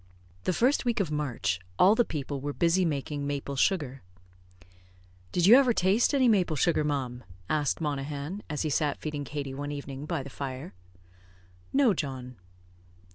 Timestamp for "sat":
8.71-8.99